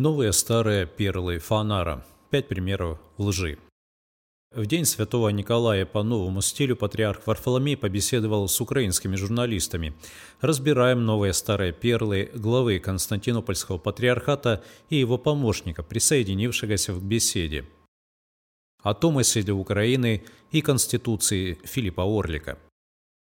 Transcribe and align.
Новые 0.00 0.32
старые 0.32 0.86
перлы 0.86 1.38
Фанара. 1.38 2.06
Пять 2.30 2.48
примеров 2.48 2.98
лжи. 3.18 3.58
В 4.50 4.64
день 4.64 4.86
святого 4.86 5.28
Николая 5.28 5.84
по 5.84 6.02
новому 6.02 6.40
стилю 6.40 6.74
патриарх 6.74 7.26
Варфоломей 7.26 7.76
побеседовал 7.76 8.48
с 8.48 8.58
украинскими 8.62 9.14
журналистами. 9.16 9.92
Разбираем 10.40 11.04
новые 11.04 11.34
старые 11.34 11.74
перлы 11.74 12.30
главы 12.32 12.78
Константинопольского 12.78 13.76
патриархата 13.76 14.64
и 14.88 14.96
его 14.96 15.18
помощника, 15.18 15.82
присоединившегося 15.82 16.94
к 16.94 17.02
беседе. 17.02 17.66
О 18.82 18.94
Томасе 18.94 19.42
Украины 19.52 20.24
и 20.50 20.62
Конституции 20.62 21.58
Филиппа 21.62 22.04
Орлика– 22.04 22.58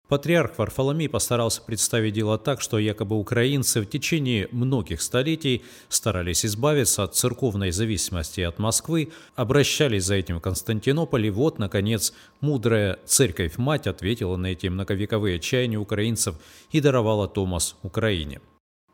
Патриарх 0.09 0.59
Варфоломей 0.59 1.09
постарался 1.09 1.63
представить 1.63 2.15
дело 2.15 2.37
так, 2.37 2.61
что 2.61 2.79
якобы 2.79 3.17
украинцы 3.17 3.81
в 3.81 3.87
течение 3.87 4.49
многих 4.53 5.01
столетий 5.01 5.65
старались 5.89 6.45
избавиться 6.45 7.03
от 7.05 7.15
церковной 7.15 7.71
зависимости 7.71 8.41
от 8.43 8.59
Москвы, 8.59 9.11
обращались 9.37 10.05
за 10.05 10.17
этим 10.17 10.39
в 10.39 10.43
Константинополь, 10.43 11.27
и 11.27 11.31
вот, 11.31 11.59
наконец, 11.59 12.13
мудрая 12.41 12.99
церковь-мать 13.07 13.87
ответила 13.87 14.37
на 14.37 14.49
эти 14.49 14.67
многовековые 14.67 15.41
чаяния 15.41 15.79
украинцев 15.79 16.37
и 16.71 16.81
даровала 16.81 17.27
Томас 17.29 17.77
Украине. 17.83 18.41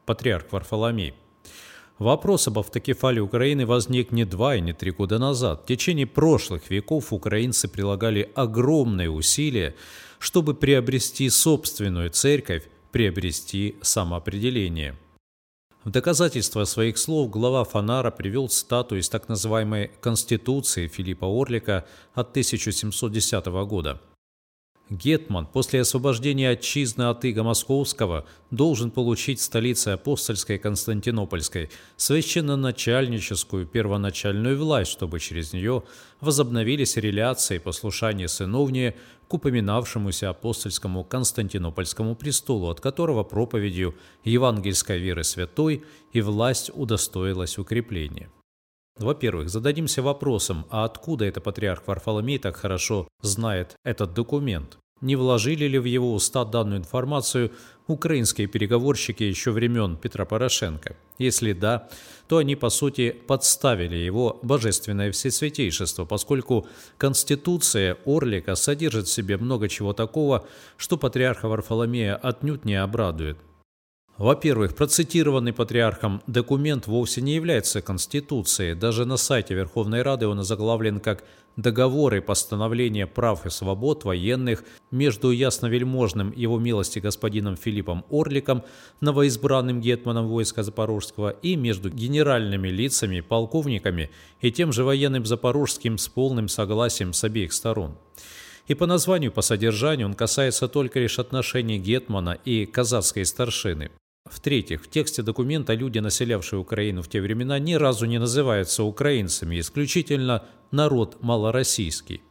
Патриарх 0.07 0.53
Варфоломей– 0.53 1.15
Вопрос 1.99 2.47
об 2.47 2.61
автокефалии 2.61 3.19
Украины 3.19 3.67
возник 3.67 4.13
не 4.13 4.25
два 4.25 4.55
и 4.55 4.61
не 4.61 4.73
три 4.73 4.93
года 4.93 5.19
назад. 5.19 5.63
В 5.65 5.67
течение 5.67 6.07
прошлых 6.07 6.71
веков 6.71 7.13
украинцы 7.13 7.67
прилагали 7.67 8.31
огромные 8.37 9.11
усилия, 9.11 9.75
чтобы 10.19 10.55
приобрести 10.55 11.29
собственную 11.31 12.11
церковь, 12.11 12.69
приобрести 12.93 13.77
самоопределение. 13.83 14.97
В 15.85 15.91
доказательство 15.91 16.65
своих 16.65 16.99
слов 16.99 17.31
глава 17.31 17.65
Фанара 17.65 18.11
привел 18.11 18.49
цитату 18.49 18.97
из 18.97 19.09
так 19.09 19.29
называемой 19.29 19.91
«Конституции» 20.01 20.89
Филиппа 20.89 21.27
Орлика 21.27 21.87
от 22.15 22.31
1710 22.31 23.47
года– 23.47 24.01
Гетман 24.91 25.47
после 25.47 25.83
освобождения 25.83 26.51
отчизны 26.51 27.11
от 27.11 27.25
ига 27.25 27.43
Московского 27.43 28.25
должен 28.51 28.91
получить 28.91 29.39
в 29.39 29.43
столице 29.43 29.89
апостольской 29.89 30.59
Константинопольской 30.59 31.71
священно-начальническую 31.97 33.67
первоначальную 33.67 34.59
власть, 34.59 34.91
чтобы 34.93 35.21
через 35.21 35.53
нее 35.53 35.83
возобновились 36.21 36.97
реляции 36.97 37.57
и 37.57 37.61
послушание 37.61 38.29
сыновнее 38.29 38.97
к 39.29 39.35
упоминавшемуся 39.35 40.31
апостольскому 40.31 41.05
Константинопольскому 41.05 42.17
престолу, 42.17 42.71
от 42.71 42.81
которого 42.81 43.25
проповедью 43.25 43.95
евангельской 44.25 44.99
веры 44.99 45.23
святой 45.23 45.85
и 46.13 46.23
власть 46.23 46.71
удостоилась 46.75 47.59
укрепления. 47.59 48.31
Во-первых, 48.99 49.49
зададимся 49.49 50.03
вопросом, 50.03 50.67
а 50.71 50.85
откуда 50.85 51.25
это 51.25 51.41
патриарх 51.41 51.87
Варфоломей 51.87 52.39
так 52.39 52.57
хорошо 52.57 53.07
знает 53.23 53.77
этот 53.85 54.13
документ? 54.13 54.79
Не 55.01 55.15
вложили 55.15 55.67
ли 55.67 55.79
в 55.79 55.85
его 55.85 56.13
уста 56.13 56.45
данную 56.45 56.81
информацию 56.81 57.53
украинские 57.87 58.49
переговорщики 58.49 59.23
еще 59.23 59.53
времен 59.53 59.97
Петра 59.97 60.25
Порошенко? 60.25 60.97
Если 61.19 61.53
да, 61.53 61.89
то 62.27 62.39
они, 62.39 62.57
по 62.57 62.69
сути, 62.69 63.11
подставили 63.11 63.97
его 63.97 64.41
божественное 64.43 65.13
всесвятейшество, 65.13 66.05
поскольку 66.05 66.67
Конституция 66.97 67.97
Орлика 68.05 68.57
содержит 68.57 69.07
в 69.07 69.13
себе 69.13 69.37
много 69.37 69.69
чего 69.69 69.93
такого, 69.93 70.47
что 70.77 70.97
патриарха 70.97 71.47
Варфоломея 71.47 72.17
отнюдь 72.17 72.65
не 72.65 72.75
обрадует. 72.75 73.39
Во-первых, 74.19 74.75
процитированный 74.75 75.53
патриархом 75.53 76.23
документ 76.27 76.89
вовсе 76.89 77.21
не 77.21 77.37
является 77.37 77.81
Конституцией. 77.83 78.75
Даже 78.75 79.05
на 79.05 79.17
сайте 79.17 79.55
Верховной 79.55 80.03
Рады 80.03 80.27
он 80.27 80.41
озаглавлен 80.41 80.99
как 80.99 81.23
«Договоры 81.57 82.21
постановления 82.21 83.07
прав 83.07 83.47
и 83.47 83.51
свобод 83.51 84.03
военных 84.03 84.65
между 84.91 85.31
ясновельможным 85.31 86.33
его 86.33 86.59
милости 86.59 86.99
господином 86.99 87.57
Филиппом 87.57 88.05
Орликом, 88.11 88.65
новоизбранным 89.01 89.81
гетманом 89.81 90.27
войска 90.27 90.65
Запорожского, 90.65 91.31
и 91.31 91.55
между 91.55 91.89
генеральными 91.89 92.69
лицами, 92.69 93.21
полковниками 93.21 94.11
и 94.41 94.51
тем 94.51 94.73
же 94.73 94.83
военным 94.83 95.27
Запорожским 95.27 95.97
с 95.97 96.09
полным 96.09 96.49
согласием 96.49 97.13
с 97.13 97.23
обеих 97.23 97.53
сторон». 97.53 97.97
И 98.67 98.75
по 98.75 98.87
названию, 98.87 99.31
по 99.31 99.43
содержанию 99.43 100.09
он 100.09 100.15
касается 100.15 100.67
только 100.67 100.99
лишь 100.99 101.21
отношений 101.21 101.79
Гетмана 101.79 102.37
и 102.45 102.67
казахской 102.67 103.25
старшины. 103.25 103.91
В-третьих, 104.31 104.83
в 104.83 104.89
тексте 104.89 105.23
документа 105.23 105.75
люди, 105.75 105.99
населявшие 105.99 106.61
Украину 106.61 107.03
в 107.03 107.09
те 107.09 107.21
времена, 107.21 107.59
ни 107.59 107.75
разу 107.75 108.07
не 108.07 108.19
называются 108.19 108.83
украинцами, 108.83 109.59
исключительно 109.59 110.45
народ 110.71 111.17
малороссийский. 111.21 112.23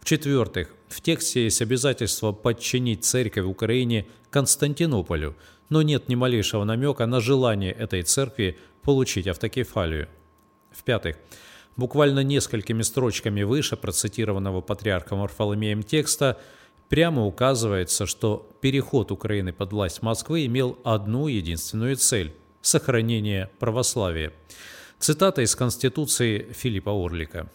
В-четвертых, 0.00 0.74
в 0.88 1.00
тексте 1.00 1.44
есть 1.44 1.62
обязательство 1.62 2.32
подчинить 2.32 3.04
церковь 3.04 3.44
Украине 3.44 4.06
Константинополю, 4.30 5.36
но 5.68 5.82
нет 5.82 6.08
ни 6.08 6.14
малейшего 6.14 6.64
намека 6.64 7.06
на 7.06 7.20
желание 7.20 7.72
этой 7.72 8.02
церкви 8.02 8.58
получить 8.82 9.26
автокефалию. 9.26 10.08
В-пятых, 10.72 11.16
буквально 11.76 12.20
несколькими 12.20 12.82
строчками 12.82 13.42
выше 13.42 13.76
процитированного 13.76 14.60
патриархом 14.60 15.20
Варфоломеем 15.20 15.82
текста– 15.82 16.40
прямо 16.92 17.24
указывается, 17.24 18.04
что 18.04 18.46
переход 18.60 19.12
Украины 19.12 19.54
под 19.54 19.72
власть 19.72 20.02
Москвы 20.02 20.44
имел 20.44 20.78
одну 20.84 21.26
единственную 21.26 21.96
цель– 21.96 22.34
сохранение 22.60 23.48
православия. 23.58 24.34
Цитата 24.98 25.40
из 25.40 25.56
Конституции 25.56 26.52
Филиппа 26.52 26.90
Орлика. 26.90 27.50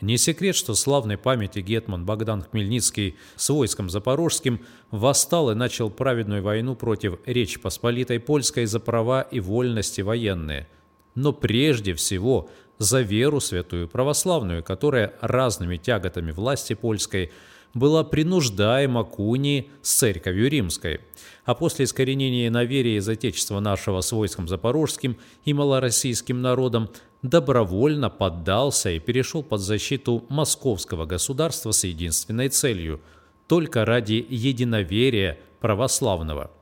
Не 0.00 0.18
секрет, 0.18 0.56
что 0.56 0.74
славной 0.74 1.18
памяти 1.18 1.60
гетман 1.60 2.04
Богдан 2.04 2.42
Хмельницкий 2.42 3.14
с 3.36 3.48
войском 3.50 3.90
запорожским 3.90 4.60
восстал 4.90 5.52
и 5.52 5.54
начал 5.54 5.88
праведную 5.88 6.42
войну 6.42 6.74
против 6.74 7.20
Речи 7.26 7.60
Посполитой 7.60 8.18
Польской 8.18 8.66
за 8.66 8.80
права 8.80 9.22
и 9.22 9.38
вольности 9.38 10.00
военные. 10.00 10.66
Но 11.14 11.32
прежде 11.32 11.94
всего 11.94 12.50
за 12.78 13.02
веру 13.02 13.38
святую 13.38 13.86
православную, 13.86 14.64
которая 14.64 15.14
разными 15.20 15.76
тяготами 15.76 16.32
власти 16.32 16.74
польской– 16.74 17.30
была 17.74 18.04
принуждаема 18.04 19.04
к 19.04 19.18
унии 19.18 19.70
с 19.82 19.94
церковью 19.94 20.48
римской, 20.48 21.00
а 21.44 21.54
после 21.54 21.84
искоренения 21.84 22.50
вере 22.64 22.96
из 22.96 23.08
Отечества 23.08 23.60
нашего 23.60 24.00
с 24.00 24.12
войском 24.12 24.48
запорожским 24.48 25.16
и 25.44 25.52
малороссийским 25.52 26.40
народом 26.40 26.90
добровольно 27.22 28.10
поддался 28.10 28.90
и 28.90 28.98
перешел 28.98 29.42
под 29.42 29.60
защиту 29.60 30.24
московского 30.28 31.06
государства 31.06 31.70
с 31.70 31.84
единственной 31.84 32.48
целью– 32.48 33.00
только 33.46 33.84
ради 33.84 34.24
единоверия 34.28 35.40
православного– 35.60 36.52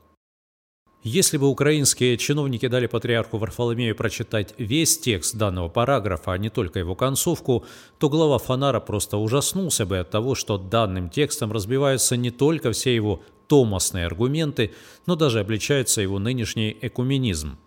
если 1.03 1.37
бы 1.37 1.47
украинские 1.47 2.17
чиновники 2.17 2.67
дали 2.67 2.87
патриарху 2.87 3.37
Варфоломею 3.37 3.95
прочитать 3.95 4.53
весь 4.57 4.97
текст 4.99 5.35
данного 5.35 5.69
параграфа, 5.69 6.33
а 6.33 6.37
не 6.37 6.49
только 6.49 6.79
его 6.79 6.93
концовку, 6.93 7.65
то 7.99 8.09
глава 8.09 8.37
Фонара 8.37 8.81
просто 8.81 9.17
ужаснулся 9.17 9.85
бы 9.85 9.99
от 9.99 10.09
того, 10.09 10.35
что 10.35 10.57
данным 10.57 11.09
текстом 11.09 11.53
разбиваются 11.53 12.17
не 12.17 12.31
только 12.31 12.73
все 12.73 12.93
его 12.93 13.21
томасные 13.47 14.05
аргументы, 14.05 14.73
но 15.05 15.15
даже 15.15 15.39
обличается 15.39 16.01
его 16.01 16.19
нынешний 16.19 16.77
экуменизм. 16.81 17.57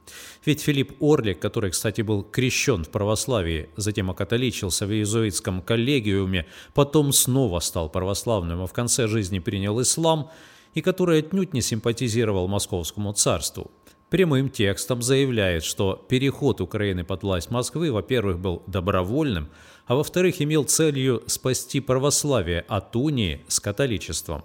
Ведь 0.44 0.60
Филипп 0.60 0.92
Орлик, 1.00 1.40
который, 1.40 1.70
кстати, 1.70 2.02
был 2.02 2.22
крещен 2.22 2.84
в 2.84 2.90
православии, 2.90 3.70
затем 3.76 4.10
окатоличился 4.10 4.86
в 4.86 4.92
иезуитском 4.92 5.62
коллегиуме, 5.62 6.46
потом 6.74 7.12
снова 7.12 7.60
стал 7.60 7.88
православным, 7.88 8.62
а 8.62 8.66
в 8.66 8.72
конце 8.74 9.08
жизни 9.08 9.38
принял 9.38 9.80
ислам– 9.80 10.30
и 10.74 10.80
который 10.80 11.20
отнюдь 11.20 11.54
не 11.54 11.60
симпатизировал 11.60 12.48
московскому 12.48 13.12
царству. 13.12 13.70
Прямым 14.12 14.50
текстом 14.50 15.00
заявляет, 15.00 15.64
что 15.64 15.94
переход 16.08 16.60
Украины 16.60 17.02
под 17.02 17.22
власть 17.22 17.50
Москвы, 17.50 17.90
во-первых, 17.90 18.38
был 18.38 18.62
добровольным, 18.66 19.48
а 19.86 19.94
во-вторых, 19.94 20.42
имел 20.42 20.64
целью 20.64 21.22
спасти 21.28 21.80
православие 21.80 22.60
от 22.68 22.94
унии 22.94 23.42
с 23.48 23.58
католичеством. 23.58 24.44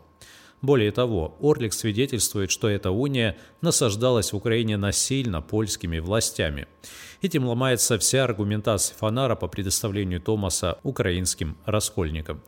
Более 0.62 0.92
того, 0.92 1.38
Орлик 1.42 1.74
свидетельствует, 1.74 2.50
что 2.50 2.70
эта 2.70 2.92
уния 2.92 3.38
насаждалась 3.62 4.32
в 4.32 4.38
Украине 4.38 4.78
насильно 4.78 5.42
польскими 5.42 6.00
властями. 6.00 6.68
Этим 7.22 7.46
ломается 7.46 8.00
вся 8.00 8.24
аргументация 8.24 8.96
Фанара 8.96 9.36
по 9.36 9.48
предоставлению 9.48 10.22
Томаса 10.22 10.80
украинским 10.84 11.58
раскольникам. 11.66 12.42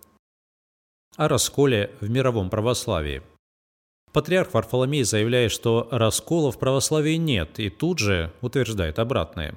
О 1.17 1.27
расколе 1.27 1.91
в 1.99 2.09
мировом 2.09 2.49
православии– 2.49 3.21
Патриарх 4.11 4.53
Варфоломей 4.53 5.03
заявляет, 5.03 5.51
что 5.51 5.87
раскола 5.91 6.51
в 6.51 6.57
православии 6.57 7.15
нет, 7.15 7.59
и 7.59 7.69
тут 7.69 7.99
же 7.99 8.33
утверждает 8.41 8.97
обратное. 8.97 9.55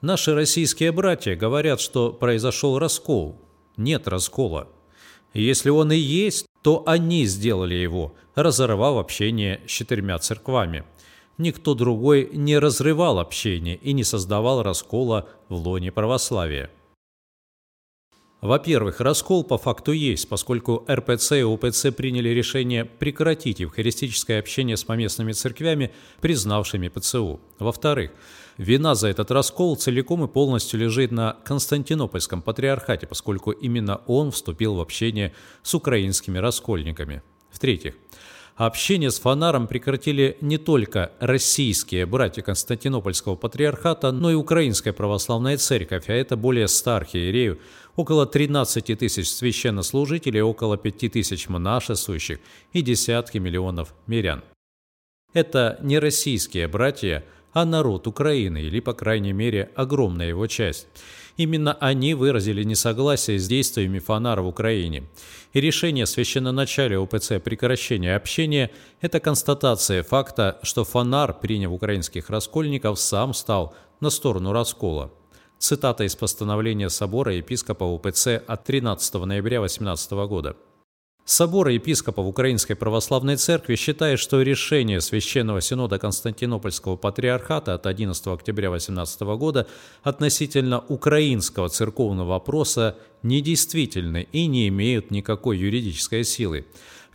Наши 0.00 0.34
российские 0.34 0.92
братья 0.92 1.34
говорят, 1.34 1.80
что 1.80 2.12
произошел 2.12 2.78
раскол. 2.78 3.36
Нет 3.76 4.06
раскола. 4.06 4.68
Если 5.34 5.70
он 5.70 5.90
и 5.90 5.96
есть, 5.96 6.46
то 6.62 6.84
они 6.86 7.26
сделали 7.26 7.74
его, 7.74 8.14
разорвав 8.36 8.96
общение 8.96 9.60
с 9.66 9.70
четырьмя 9.70 10.18
церквами. 10.18 10.84
никто 11.36 11.74
другой 11.74 12.30
не 12.32 12.58
разрывал 12.58 13.18
общение 13.20 13.76
и 13.76 13.92
не 13.92 14.02
создавал 14.04 14.62
раскола 14.62 15.28
в 15.48 15.54
лоне 15.54 15.92
православия. 15.92 16.70
Во-первых, 18.40 19.00
раскол 19.00 19.42
по 19.42 19.58
факту 19.58 19.90
есть, 19.90 20.28
поскольку 20.28 20.84
РПЦ 20.88 21.32
и 21.32 21.42
УПЦ 21.42 21.90
приняли 21.90 22.28
решение 22.28 22.84
прекратить 22.84 23.58
евхаристическое 23.58 24.38
общение 24.38 24.76
с 24.76 24.84
поместными 24.84 25.32
церквями, 25.32 25.92
признавшими 26.20 26.86
ПЦУ. 26.86 27.40
Во-вторых, 27.58 28.12
вина 28.56 28.94
за 28.94 29.08
этот 29.08 29.32
раскол 29.32 29.74
целиком 29.74 30.22
и 30.22 30.28
полностью 30.28 30.78
лежит 30.78 31.10
на 31.10 31.36
Константинопольском 31.44 32.40
патриархате, 32.40 33.08
поскольку 33.08 33.50
именно 33.50 34.02
он 34.06 34.30
вступил 34.30 34.76
в 34.76 34.80
общение 34.80 35.34
с 35.64 35.74
украинскими 35.74 36.38
раскольниками. 36.38 37.22
В-третьих, 37.50 37.94
Общение 38.58 39.12
с 39.12 39.20
фонаром 39.20 39.68
прекратили 39.68 40.36
не 40.40 40.58
только 40.58 41.12
российские 41.20 42.06
братья 42.06 42.42
Константинопольского 42.42 43.36
патриархата, 43.36 44.10
но 44.10 44.32
и 44.32 44.34
Украинская 44.34 44.92
православная 44.92 45.56
церковь, 45.58 46.08
а 46.08 46.12
это 46.12 46.36
более 46.36 46.66
100 46.66 46.90
архиереев, 46.90 47.58
около 47.98 48.26
13 48.26 48.96
тысяч 48.96 49.28
священнослужителей, 49.28 50.40
около 50.40 50.76
5 50.76 51.12
тысяч 51.12 51.48
монашествующих 51.48 52.38
и 52.72 52.80
десятки 52.80 53.38
миллионов 53.38 53.92
мирян. 54.06 54.44
Это 55.34 55.78
не 55.82 55.98
российские 55.98 56.68
братья, 56.68 57.24
а 57.52 57.64
народ 57.64 58.06
Украины, 58.06 58.62
или, 58.62 58.78
по 58.78 58.92
крайней 58.92 59.32
мере, 59.32 59.70
огромная 59.74 60.28
его 60.28 60.46
часть. 60.46 60.86
Именно 61.36 61.72
они 61.80 62.14
выразили 62.14 62.62
несогласие 62.62 63.40
с 63.40 63.48
действиями 63.48 63.98
Фонара 63.98 64.42
в 64.42 64.46
Украине. 64.46 65.08
И 65.52 65.60
решение 65.60 66.06
священноначалия 66.06 67.00
УПЦ 67.00 67.32
о 67.32 67.40
прекращении 67.40 68.10
общения– 68.10 68.70
это 69.00 69.18
констатация 69.18 70.04
факта, 70.04 70.60
что 70.62 70.84
Фонар, 70.84 71.34
приняв 71.34 71.72
украинских 71.72 72.30
раскольников, 72.30 73.00
сам 73.00 73.34
стал 73.34 73.74
на 73.98 74.10
сторону 74.10 74.52
раскола. 74.52 75.10
Цитата 75.58 76.04
из 76.04 76.14
постановления 76.14 76.88
собора 76.88 77.34
епископа 77.34 77.82
УПЦ 77.82 78.40
от 78.46 78.64
13 78.64 79.14
ноября 79.14 79.60
18 79.60 80.12
года. 80.28 80.56
Собор 81.24 81.68
епископов 81.68 82.26
Украинской 82.26 82.74
Православной 82.74 83.36
Церкви 83.36 83.74
считает, 83.74 84.20
что 84.20 84.40
решение 84.40 85.00
Священного 85.00 85.60
Синода 85.60 85.98
Константинопольского 85.98 86.96
Патриархата 86.96 87.74
от 87.74 87.86
11 87.86 88.28
октября 88.28 88.70
18 88.70 89.20
года 89.36 89.66
относительно 90.04 90.78
украинского 90.78 91.68
церковного 91.68 92.28
вопроса 92.28 92.96
недействительны 93.24 94.28
и 94.30 94.46
не 94.46 94.68
имеют 94.68 95.10
никакой 95.10 95.58
юридической 95.58 96.22
силы. 96.22 96.66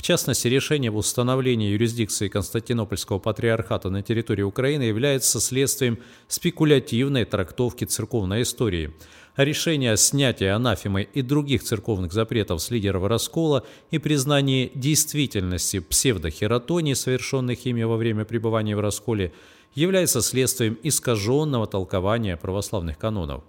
В 0.03 0.05
частности, 0.05 0.49
решение 0.49 0.89
об 0.89 0.97
установлении 0.97 1.71
юрисдикции 1.71 2.27
Константинопольского 2.27 3.19
Патриархата 3.19 3.89
на 3.89 4.01
территории 4.01 4.41
Украины 4.41 4.83
является 4.83 5.39
следствием 5.39 5.97
спекулятивной 6.27 7.23
трактовки 7.23 7.85
церковной 7.85 8.41
истории– 8.41 8.91
а 9.35 9.45
решение 9.45 9.93
о 9.93 9.97
снятии 9.97 10.45
анафемы 10.45 11.07
и 11.11 11.21
других 11.23 11.63
церковных 11.63 12.13
запретов 12.13 12.61
с 12.61 12.69
лидеров 12.69 13.05
раскола 13.05 13.65
и 13.89 13.97
признании 13.97 14.71
действительности 14.75 15.79
псевдохератонии, 15.79 16.93
совершенных 16.93 17.65
ими 17.65 17.81
во 17.81 17.97
время 17.97 18.25
пребывания 18.25 18.75
в 18.75 18.79
расколе, 18.79 19.33
является 19.73 20.21
следствием 20.21 20.77
искаженного 20.83 21.65
толкования 21.65 22.37
православных 22.37 22.99
канонов. 22.99 23.43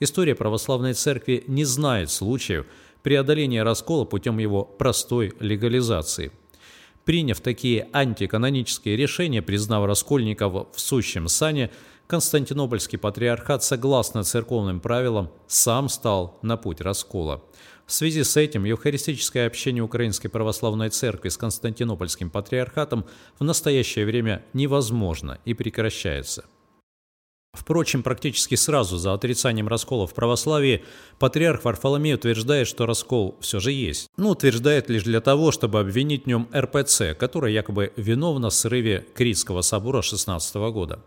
История 0.00 0.34
православной 0.34 0.92
церкви 0.92 1.44
не 1.46 1.64
знает 1.64 2.10
случаев 2.10 2.66
преодоления 3.04 3.62
раскола 3.62 4.06
путем 4.06 4.38
его 4.38 4.64
простой 4.64 5.34
легализации. 5.38 6.32
Приняв 7.04 7.40
такие 7.40 7.86
антиканонические 7.92 8.96
решения, 8.96 9.42
признав 9.42 9.84
раскольников 9.84 10.74
в 10.74 10.80
сущем 10.80 11.28
сане, 11.28 11.70
Константинопольский 12.06 12.98
патриархат, 12.98 13.62
согласно 13.62 14.24
церковным 14.24 14.80
правилам, 14.80 15.30
сам 15.46 15.88
стал 15.88 16.38
на 16.42 16.56
путь 16.56 16.80
раскола. 16.80 17.42
В 17.86 17.92
связи 17.92 18.24
с 18.24 18.36
этим 18.36 18.64
евхаристическое 18.64 19.46
общение 19.46 19.82
Украинской 19.82 20.28
Православной 20.28 20.88
Церкви 20.88 21.28
с 21.28 21.36
Константинопольским 21.36 22.30
патриархатом 22.30 23.04
в 23.38 23.44
настоящее 23.44 24.06
время 24.06 24.44
невозможно 24.54 25.38
и 25.44 25.52
прекращается. 25.52 26.46
Впрочем, 27.54 28.02
практически 28.02 28.56
сразу 28.56 28.98
за 28.98 29.14
отрицанием 29.14 29.68
раскола 29.68 30.06
в 30.06 30.14
православии 30.14 30.84
патриарх 31.18 31.64
Варфоломей 31.64 32.14
утверждает, 32.14 32.66
что 32.66 32.84
раскол 32.84 33.38
все 33.40 33.60
же 33.60 33.70
есть. 33.70 34.08
Но 34.16 34.30
утверждает 34.30 34.90
лишь 34.90 35.04
для 35.04 35.20
того, 35.20 35.52
чтобы 35.52 35.78
обвинить 35.78 36.24
в 36.24 36.26
нем 36.26 36.48
РПЦ, 36.54 37.14
которая 37.16 37.52
якобы 37.52 37.92
виновна 37.96 38.50
в 38.50 38.54
срыве 38.54 39.06
Критского 39.14 39.62
собора 39.62 40.02
16 40.02 40.56
года. 40.56 41.00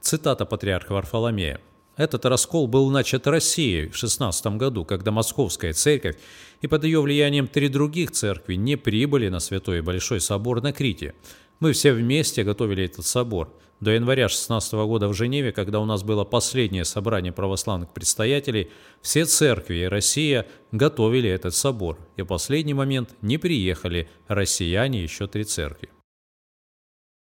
Цитата 0.00 0.44
патриарха 0.44 0.92
Варфоломея. 0.92 1.60
Этот 1.96 2.26
раскол 2.26 2.66
был 2.66 2.90
начат 2.90 3.26
Россией 3.26 3.88
в 3.88 3.96
16 3.96 4.46
году, 4.58 4.84
когда 4.84 5.10
Московская 5.12 5.72
церковь 5.72 6.16
и 6.60 6.66
под 6.66 6.84
ее 6.84 7.00
влиянием 7.00 7.48
три 7.48 7.68
других 7.68 8.10
церкви 8.10 8.54
не 8.54 8.76
прибыли 8.76 9.28
на 9.28 9.40
Святой 9.40 9.80
Большой 9.80 10.20
собор 10.20 10.60
на 10.62 10.74
Крите. 10.74 11.14
Мы 11.58 11.72
все 11.72 11.92
вместе 11.92 12.44
готовили 12.44 12.84
этот 12.84 13.06
собор. 13.06 13.52
До 13.80 13.90
января 13.90 14.28
16 14.28 14.72
года 14.72 15.08
в 15.08 15.14
Женеве, 15.14 15.52
когда 15.52 15.80
у 15.80 15.84
нас 15.84 16.02
было 16.02 16.24
последнее 16.24 16.84
собрание 16.84 17.32
православных 17.32 17.92
предстоятелей, 17.92 18.70
все 19.02 19.24
церкви 19.24 19.76
и 19.76 19.84
Россия 19.84 20.46
готовили 20.72 21.28
этот 21.28 21.54
собор, 21.54 21.98
и 22.16 22.22
в 22.22 22.26
последний 22.26 22.74
момент 22.74 23.14
не 23.20 23.36
приехали 23.36 24.08
россияне 24.28 25.02
еще 25.02 25.26
три 25.26 25.44
церкви. 25.44 25.90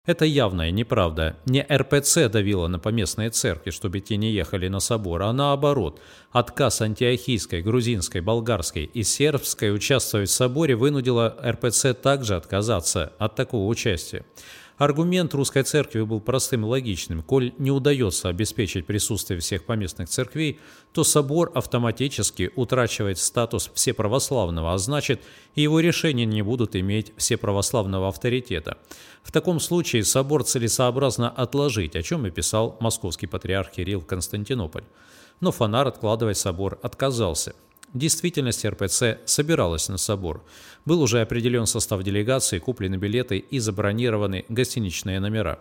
Это 0.06 0.24
явная 0.24 0.70
неправда. 0.70 1.36
Не 1.44 1.62
РПЦ 1.62 2.30
давила 2.30 2.68
на 2.68 2.78
поместные 2.78 3.28
церкви, 3.28 3.70
чтобы 3.70 4.00
те 4.00 4.16
не 4.16 4.32
ехали 4.32 4.68
на 4.68 4.80
собор, 4.80 5.22
а 5.22 5.32
наоборот. 5.34 6.00
Отказ 6.32 6.80
антиохийской, 6.80 7.60
грузинской, 7.60 8.22
болгарской 8.22 8.84
и 8.84 9.02
сербской 9.02 9.74
участвовать 9.74 10.30
в 10.30 10.32
соборе 10.32 10.74
вынудила 10.74 11.36
РПЦ 11.44 11.92
также 11.92 12.36
отказаться 12.36 13.12
от 13.18 13.34
такого 13.34 13.66
участия. 13.68 14.24
Аргумент 14.80 15.34
русской 15.34 15.62
церкви 15.62 16.00
был 16.00 16.22
простым 16.22 16.64
и 16.64 16.66
логичным. 16.66 17.22
Коль 17.22 17.52
не 17.58 17.70
удается 17.70 18.30
обеспечить 18.30 18.86
присутствие 18.86 19.38
всех 19.38 19.66
поместных 19.66 20.08
церквей, 20.08 20.58
то 20.94 21.04
собор 21.04 21.52
автоматически 21.54 22.50
утрачивает 22.56 23.18
статус 23.18 23.70
всеправославного, 23.74 24.72
а 24.72 24.78
значит, 24.78 25.20
его 25.54 25.80
решения 25.80 26.24
не 26.24 26.40
будут 26.40 26.76
иметь 26.76 27.12
всеправославного 27.18 28.08
авторитета. 28.08 28.78
В 29.22 29.32
таком 29.32 29.60
случае 29.60 30.02
собор 30.02 30.44
целесообразно 30.44 31.28
отложить, 31.28 31.94
о 31.94 32.02
чем 32.02 32.26
и 32.26 32.30
писал 32.30 32.78
московский 32.80 33.26
патриарх 33.26 33.72
Кирилл 33.72 34.00
Константинополь. 34.00 34.84
Но 35.40 35.52
Фонар 35.52 35.88
откладывать 35.88 36.38
собор 36.38 36.78
отказался. 36.82 37.54
В 37.92 37.98
действительности 37.98 38.68
РПЦ 38.68 39.18
собиралась 39.24 39.88
на 39.88 39.98
собор. 39.98 40.44
Был 40.84 41.02
уже 41.02 41.20
определен 41.22 41.66
состав 41.66 42.02
делегации, 42.04 42.60
куплены 42.60 42.96
билеты 42.96 43.38
и 43.38 43.58
забронированы 43.58 44.44
гостиничные 44.48 45.18
номера. 45.18 45.58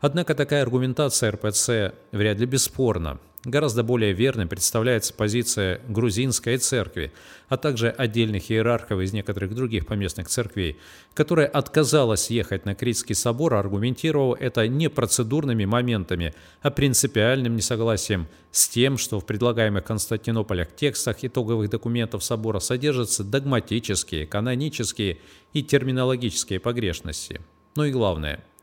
Однако 0.00 0.34
такая 0.34 0.62
аргументация 0.62 1.32
РПЦ 1.32 1.94
вряд 2.12 2.38
ли 2.38 2.46
бесспорна. 2.46 3.18
Гораздо 3.44 3.82
более 3.82 4.14
верной 4.14 4.46
представляется 4.46 5.12
позиция 5.12 5.82
грузинской 5.86 6.56
церкви, 6.56 7.12
а 7.48 7.58
также 7.58 7.90
отдельных 7.90 8.50
иерархов 8.50 9.00
из 9.00 9.12
некоторых 9.12 9.54
других 9.54 9.86
поместных 9.86 10.28
церквей, 10.28 10.78
которая 11.12 11.46
отказалась 11.46 12.30
ехать 12.30 12.64
на 12.64 12.74
Критский 12.74 13.14
собор, 13.14 13.54
аргументировав 13.54 14.40
это 14.40 14.66
не 14.66 14.88
процедурными 14.88 15.66
моментами, 15.66 16.34
а 16.62 16.70
принципиальным 16.70 17.54
несогласием 17.54 18.28
с 18.50 18.66
тем, 18.66 18.96
что 18.96 19.20
в 19.20 19.26
предлагаемых 19.26 19.84
Константинополях 19.84 20.74
текстах 20.74 21.22
итоговых 21.22 21.68
документов 21.68 22.24
собора 22.24 22.60
содержатся 22.60 23.24
догматические, 23.24 24.26
канонические 24.26 25.18
и 25.52 25.62
терминологические 25.62 26.60
погрешности. 26.60 27.42
Ну 27.76 27.84
и 27.84 27.92
главное– 27.92 28.42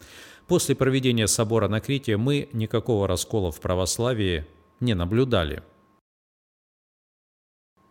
После 0.48 0.76
проведения 0.76 1.28
собора 1.28 1.70
на 1.70 1.80
Крите 1.80 2.18
мы 2.18 2.50
никакого 2.52 3.08
раскола 3.08 3.54
в 3.54 3.62
православии 3.62 4.46
не 4.82 4.96
наблюдали. 4.96 5.64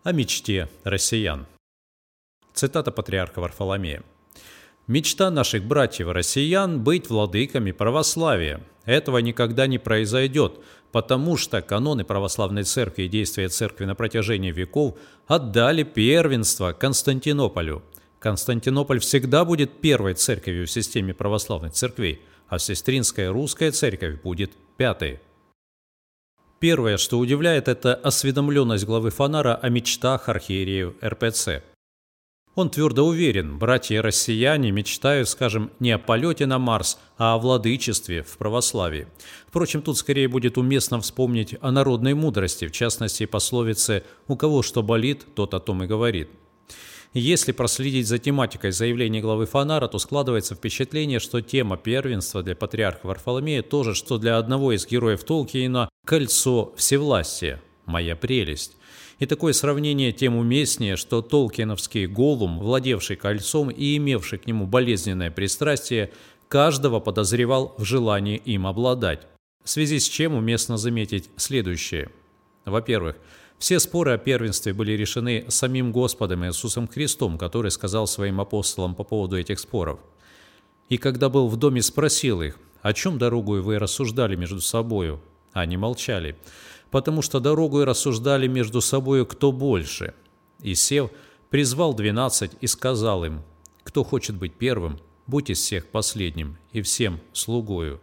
О 0.02 0.12
мечте 0.12 0.68
россиян. 0.84 1.46
Цитата 2.52 2.90
патриарха 2.90 3.40
Варфоломея. 3.40 4.02
«Мечта 4.86 5.30
наших 5.30 5.64
братьев-россиян– 5.64 6.82
быть 6.82 7.08
владыками 7.08 7.70
православия. 7.70 8.60
Этого 8.84 9.18
никогда 9.18 9.68
не 9.68 9.78
произойдет, 9.78 10.58
потому 10.90 11.36
что 11.36 11.62
каноны 11.62 12.04
православной 12.04 12.64
церкви 12.64 13.04
и 13.04 13.08
действия 13.08 13.48
церкви 13.48 13.84
на 13.84 13.94
протяжении 13.94 14.50
веков 14.50 14.98
отдали 15.28 15.84
первенство 15.84 16.72
Константинополю. 16.72 17.84
Константинополь 18.18 18.98
всегда 18.98 19.44
будет 19.44 19.80
первой 19.80 20.14
церковью 20.14 20.66
в 20.66 20.70
системе 20.70 21.14
православных 21.14 21.72
церквей, 21.72 22.20
а 22.48 22.58
сестринская 22.58 23.30
русская 23.30 23.70
церковь 23.70 24.20
будет 24.20 24.50
пятой. 24.76 25.20
Первое, 26.60 26.98
что 26.98 27.18
удивляет, 27.18 27.68
это 27.68 27.94
осведомленность 27.94 28.84
главы 28.84 29.08
Фонара 29.08 29.54
о 29.54 29.70
мечтах 29.70 30.28
архиереев 30.28 30.92
РПЦ. 31.02 31.62
Он 32.54 32.68
твердо 32.68 33.06
уверен, 33.06 33.58
братья-россияне 33.58 34.70
мечтают, 34.70 35.30
скажем, 35.30 35.70
не 35.78 35.92
о 35.92 35.98
полете 35.98 36.44
на 36.44 36.58
Марс, 36.58 36.98
а 37.16 37.34
о 37.34 37.38
владычестве 37.38 38.24
в 38.24 38.36
православии. 38.36 39.06
Впрочем, 39.46 39.80
тут 39.80 39.96
скорее 39.96 40.28
будет 40.28 40.58
уместно 40.58 41.00
вспомнить 41.00 41.56
о 41.62 41.70
народной 41.70 42.12
мудрости, 42.12 42.66
в 42.68 42.72
частности, 42.72 43.24
пословице 43.24 44.04
«у 44.28 44.36
кого 44.36 44.62
что 44.62 44.82
болит, 44.82 45.24
тот 45.34 45.54
о 45.54 45.60
том 45.60 45.84
и 45.84 45.86
говорит». 45.86 46.28
Если 47.12 47.50
проследить 47.50 48.06
за 48.06 48.18
тематикой 48.18 48.70
заявления 48.70 49.20
главы 49.20 49.46
Фанара, 49.46 49.88
то 49.88 49.98
складывается 49.98 50.54
впечатление, 50.54 51.18
что 51.18 51.40
тема 51.40 51.76
первенства 51.76 52.44
для 52.44 52.54
патриарха 52.54 53.06
Варфоломея 53.06 53.62
тоже, 53.62 53.96
что 53.96 54.16
для 54.16 54.38
одного 54.38 54.72
из 54.72 54.86
героев 54.86 55.24
Толкиена 55.24 55.88
«Кольцо 56.06 56.72
всевластия»– 56.76 57.60
«Моя 57.86 58.14
прелесть». 58.14 58.76
И 59.18 59.26
такое 59.26 59.52
сравнение 59.54 60.12
тем 60.12 60.36
уместнее, 60.36 60.96
что 60.96 61.20
толкиновский 61.20 62.06
голум, 62.06 62.60
владевший 62.60 63.16
кольцом 63.16 63.70
и 63.70 63.96
имевший 63.96 64.38
к 64.38 64.46
нему 64.46 64.66
болезненное 64.66 65.32
пристрастие, 65.32 66.12
каждого 66.46 67.00
подозревал 67.00 67.74
в 67.76 67.84
желании 67.84 68.36
им 68.36 68.68
обладать. 68.68 69.26
В 69.64 69.68
связи 69.68 69.98
с 69.98 70.08
чем 70.08 70.34
уместно 70.36 70.78
заметить 70.78 71.28
следующее. 71.36 72.10
Во-первых, 72.64 73.16
все 73.60 73.78
споры 73.78 74.14
о 74.14 74.18
первенстве 74.18 74.72
были 74.72 74.92
решены 74.92 75.44
самим 75.46 75.92
Господом 75.92 76.44
Иисусом 76.44 76.88
Христом, 76.88 77.38
который 77.38 77.70
сказал 77.70 78.08
своим 78.08 78.40
апостолам 78.40 78.96
по 78.96 79.04
поводу 79.04 79.38
этих 79.38 79.60
споров. 79.60 80.00
И 80.88 80.96
когда 80.98 81.28
был 81.28 81.46
в 81.46 81.56
доме, 81.56 81.80
спросил 81.80 82.42
их, 82.42 82.58
о 82.82 82.92
чем 82.92 83.18
дорогу 83.18 83.60
вы 83.60 83.78
рассуждали 83.78 84.34
между 84.34 84.60
собою? 84.60 85.20
Они 85.52 85.76
молчали 85.76 86.36
потому 86.90 87.22
что 87.22 87.40
дорогу 87.40 87.80
и 87.80 87.84
рассуждали 87.84 88.46
между 88.46 88.80
собою, 88.80 89.26
кто 89.26 89.52
больше. 89.52 90.14
И 90.60 90.74
сев, 90.74 91.10
призвал 91.48 91.94
двенадцать 91.94 92.52
и 92.60 92.66
сказал 92.66 93.24
им, 93.24 93.42
кто 93.82 94.04
хочет 94.04 94.36
быть 94.36 94.54
первым, 94.54 94.98
будь 95.26 95.50
из 95.50 95.58
всех 95.58 95.86
последним 95.86 96.58
и 96.72 96.82
всем 96.82 97.20
слугою. 97.32 98.00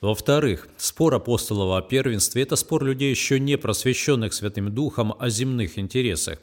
Во-вторых, 0.00 0.66
спор 0.78 1.14
апостолов 1.14 1.76
о 1.76 1.86
первенстве– 1.86 2.42
это 2.44 2.56
спор 2.56 2.84
людей, 2.84 3.10
еще 3.10 3.38
не 3.38 3.58
просвещенных 3.58 4.32
Святым 4.32 4.74
Духом 4.74 5.14
о 5.18 5.28
земных 5.28 5.78
интересах. 5.78 6.38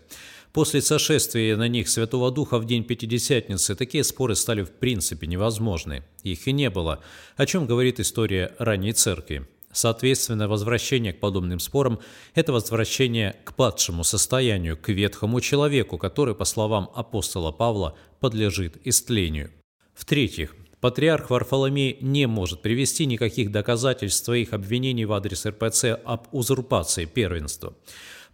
После 0.54 0.80
сошествия 0.80 1.58
на 1.58 1.68
них 1.68 1.90
Святого 1.90 2.30
Духа 2.30 2.60
в 2.60 2.66
день 2.66 2.84
Пятидесятницы 2.84 3.74
такие 3.76 4.04
споры 4.04 4.36
стали 4.36 4.62
в 4.62 4.70
принципе 4.70 5.26
невозможны. 5.26 6.04
Их 6.22 6.48
и 6.48 6.52
не 6.52 6.70
было, 6.70 7.00
о 7.36 7.48
чем 7.48 7.66
говорит 7.66 8.00
история 8.00 8.54
ранней 8.60 8.94
церкви. 8.94 9.48
Соответственно, 9.72 10.48
возвращение 10.48 11.14
к 11.14 11.20
подобным 11.20 11.60
спорам– 11.60 12.00
это 12.36 12.54
возвращение 12.54 13.38
к 13.44 13.56
падшему 13.56 14.04
состоянию, 14.04 14.78
к 14.78 14.90
ветхому 14.90 15.42
человеку, 15.42 15.98
который, 15.98 16.36
по 16.36 16.46
словам 16.46 16.92
апостола 16.94 17.52
Павла, 17.52 17.98
подлежит 18.20 18.78
истлению. 18.86 19.52
В-третьих, 19.96 20.56
патриарх 20.82 21.30
Варфоломей 21.30 21.98
не 22.02 22.28
может 22.28 22.62
привести 22.62 23.06
никаких 23.06 23.52
доказательств 23.52 24.24
своих 24.26 24.54
обвинений 24.54 25.06
в 25.06 25.14
адрес 25.14 25.46
РПЦ 25.46 26.00
об 26.04 26.28
узурпации 26.32 27.06
первенства. 27.06 27.74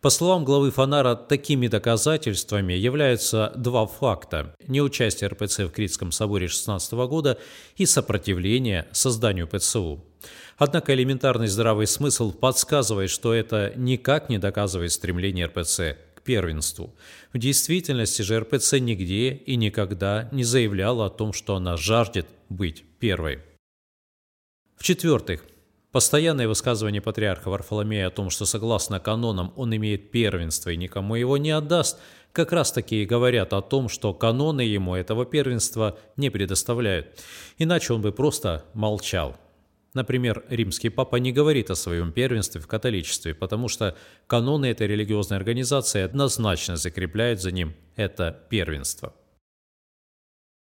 По 0.01 0.09
словам 0.09 0.43
главы 0.43 0.69
Фонара, 0.69 1.15
такими 1.15 1.67
доказательствами 1.67 2.73
являются 2.73 3.53
два 3.55 3.85
факта– 3.85 4.53
неучастие 4.67 5.29
РПЦ 5.29 5.59
в 5.59 5.69
Критском 5.69 6.11
соборе 6.11 6.49
16 6.49 6.91
года 7.07 7.39
и 7.77 7.85
сопротивление 7.85 8.85
созданию 8.91 9.47
ПЦУ. 9.47 10.03
Однако 10.57 10.93
элементарный 10.93 11.47
здравый 11.47 11.87
смысл 11.87 12.33
подсказывает, 12.33 13.11
что 13.11 13.33
это 13.33 13.71
никак 13.77 14.27
не 14.27 14.39
доказывает 14.39 14.91
стремление 14.91 15.45
РПЦ 15.45 15.95
первенству. 16.23 16.95
В 17.33 17.37
действительности 17.37 18.21
же 18.21 18.39
РПЦ 18.39 18.73
нигде 18.79 19.33
и 19.33 19.55
никогда 19.55 20.29
не 20.31 20.43
заявляла 20.43 21.07
о 21.07 21.09
том, 21.09 21.33
что 21.33 21.55
она 21.55 21.77
жаждет 21.77 22.27
быть 22.49 22.83
первой. 22.99 23.39
В-четвертых, 24.77 25.45
Постоянное 25.93 26.47
высказывание 26.47 27.03
патриарха 27.03 27.51
Варфоломея 27.51 28.07
о 28.07 28.09
том, 28.09 28.31
что 28.31 28.47
согласно 28.47 28.99
канонам 28.99 29.53
он 29.55 29.75
имеет 29.75 30.09
первенство 30.09 30.71
и 30.71 30.75
никому 30.75 31.13
его 31.13 31.37
не 31.37 31.51
отдаст, 31.51 31.99
как 32.31 32.51
раз 32.51 32.71
таки 32.71 33.03
и 33.03 33.05
говорят 33.05 33.53
о 33.53 33.61
том, 33.61 33.89
что 33.89 34.11
каноны 34.11 34.61
ему 34.61 34.95
этого 34.95 35.23
первенства 35.23 35.99
не 36.17 36.31
предоставляют. 36.31 37.23
Иначе 37.59 37.93
он 37.93 38.01
бы 38.01 38.11
просто 38.11 38.65
молчал. 38.73 39.37
Например, 39.93 40.43
римский 40.49 40.89
папа 40.89 41.17
не 41.17 41.31
говорит 41.31 41.69
о 41.69 41.75
своем 41.75 42.11
первенстве 42.11 42.59
в 42.59 42.67
католичестве, 42.67 43.35
потому 43.35 43.67
что 43.67 43.95
каноны 44.25 44.65
этой 44.65 44.87
религиозной 44.87 45.37
организации 45.37 46.01
однозначно 46.01 46.77
закрепляют 46.77 47.41
за 47.41 47.51
ним 47.51 47.75
это 47.95 48.45
первенство. 48.49 49.13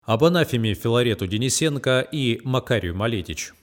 Об 0.02 0.24
анафеме 0.24 0.74
Филарету 0.74 1.28
Денисенко 1.28 2.00
и 2.00 2.40
Макарию 2.42 2.96
Малетичу. 2.96 3.54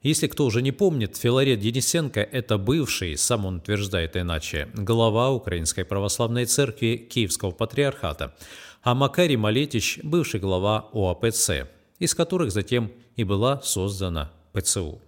Если 0.00 0.26
кто 0.26 0.46
уже 0.46 0.62
не 0.62 0.72
помнит, 0.72 1.16
Филарет 1.16 1.60
Денисенко– 1.60 2.20
это 2.32 2.58
бывший, 2.58 3.16
сам 3.16 3.44
он 3.44 3.56
утверждает 3.56 4.16
иначе, 4.16 4.68
глава 4.74 5.30
Украинской 5.30 5.84
Православной 5.84 6.46
Церкви 6.46 6.96
Киевского 6.96 7.52
Патриархата, 7.52 8.34
а 8.82 8.94
Макарий 8.94 9.36
Малетич– 9.36 10.00
бывший 10.02 10.40
глава 10.40 10.88
ОАПЦ, 10.92 11.68
из 12.00 12.14
которых 12.14 12.50
затем 12.50 12.90
и 13.14 13.22
была 13.22 13.60
создана 13.60 14.32
ПЦУ. 14.52 15.00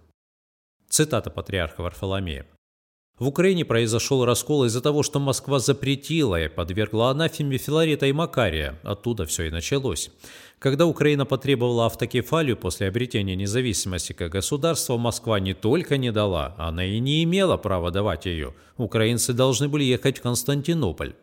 Цитата 0.89 1.29
патриарха 1.29 1.83
Варфоломея. 1.83 2.45
В 3.19 3.27
Украине 3.27 3.63
произошел 3.63 4.25
раскол 4.25 4.65
из-за 4.65 4.81
того, 4.81 5.03
что 5.03 5.19
Москва 5.19 5.59
запретила 5.59 6.41
и 6.41 6.49
подвергла 6.49 7.11
анафеме 7.11 7.57
Филарета 7.57 8.07
и 8.07 8.11
Макария. 8.11 8.79
Оттуда 8.83 9.25
все 9.25 9.43
и 9.43 9.51
началось. 9.51 10.09
Когда 10.57 10.87
Украина 10.87 11.25
потребовала 11.25 11.85
автокефалию 11.85 12.57
после 12.57 12.87
обретения 12.87 13.35
независимости 13.35 14.13
как 14.13 14.31
государства, 14.31 14.97
Москва 14.97 15.39
не 15.39 15.53
только 15.53 15.97
не 15.97 16.11
дала, 16.11 16.55
она 16.57 16.83
и 16.83 16.99
не 16.99 17.23
имела 17.23 17.57
права 17.57 17.91
давать 17.91 18.25
ее. 18.25 18.55
Украинцы 18.77 19.33
должны 19.33 19.69
были 19.69 19.83
ехать 19.83 20.17
в 20.17 20.21
Константинополь. 20.23 21.13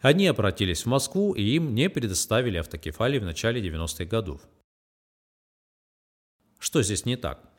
Они 0.00 0.28
обратились 0.28 0.84
в 0.84 0.86
Москву, 0.86 1.32
и 1.32 1.42
им 1.42 1.74
не 1.74 1.90
предоставили 1.90 2.58
автокефалии 2.58 3.18
в 3.18 3.24
начале 3.24 3.60
90-х 3.60 4.04
годов. 4.04 4.40
Что 6.58 6.82
здесь 6.82 7.04
не 7.04 7.16
так? 7.16 7.55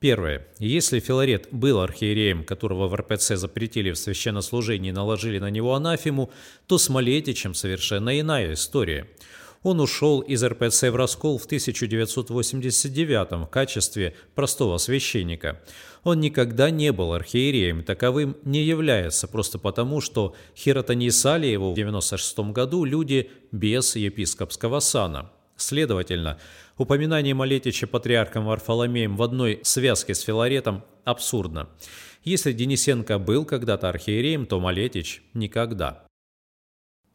Первое. 0.00 0.46
Если 0.58 0.98
Филарет 0.98 1.48
был 1.50 1.78
архиереем, 1.78 2.44
которого 2.44 2.88
в 2.88 2.94
РПЦ 2.94 3.36
запретили 3.36 3.90
в 3.90 3.98
священнослужении 3.98 4.88
и 4.88 4.92
наложили 4.92 5.38
на 5.38 5.50
него 5.50 5.74
анафему, 5.74 6.30
то 6.66 6.78
с 6.78 6.88
Малетичем 6.88 7.52
совершенно 7.52 8.18
иная 8.18 8.54
история. 8.54 9.06
Он 9.62 9.78
ушел 9.78 10.20
из 10.20 10.42
РПЦ 10.42 10.84
в 10.84 10.96
раскол 10.96 11.36
в 11.36 11.44
1989 11.44 13.44
в 13.44 13.46
качестве 13.48 14.14
простого 14.34 14.78
священника. 14.78 15.60
Он 16.02 16.18
никогда 16.18 16.70
не 16.70 16.92
был 16.92 17.12
архиереем, 17.12 17.84
таковым 17.84 18.38
не 18.42 18.62
является, 18.62 19.28
просто 19.28 19.58
потому, 19.58 20.00
что 20.00 20.34
хиротонисали 20.56 21.46
его 21.46 21.68
в 21.68 21.72
1996 21.72 22.38
году 22.54 22.84
люди 22.84 23.30
без 23.52 23.96
епископского 23.96 24.80
сана. 24.80 25.30
Следовательно, 25.60 26.38
упоминание 26.78 27.34
Малетича 27.34 27.86
патриархом 27.86 28.46
Варфоломеем 28.46 29.16
в 29.16 29.22
одной 29.22 29.60
связке 29.62 30.14
с 30.14 30.20
Филаретом 30.22 30.82
абсурдно. 31.04 31.68
Если 32.24 32.52
Денисенко 32.52 33.18
был 33.18 33.44
когда-то 33.44 33.90
архиереем, 33.90 34.46
то 34.46 34.58
Малетич– 34.58 35.22
никогда. 35.34 36.02